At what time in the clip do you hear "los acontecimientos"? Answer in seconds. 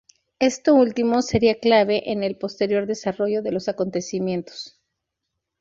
3.51-4.81